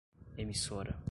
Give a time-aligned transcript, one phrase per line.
[0.35, 0.97] emissora